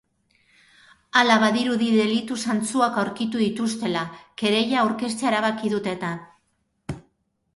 Hala, 1.19 1.35
badirudi 1.41 1.89
delitu 1.97 2.37
zantzuak 2.45 2.97
aurkitu 3.01 3.43
dituztela, 3.43 4.05
kereila 4.43 4.81
aurkeztea 4.85 5.31
erabaki 5.33 5.71
dute 5.75 5.95
eta. 5.99 6.09